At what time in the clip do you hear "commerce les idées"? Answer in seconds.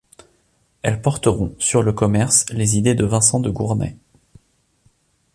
1.93-2.95